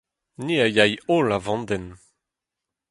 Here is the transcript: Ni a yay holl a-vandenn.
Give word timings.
Ni 0.45 0.55
a 0.65 0.67
yay 0.75 0.91
holl 1.05 1.29
a-vandenn. 1.37 1.87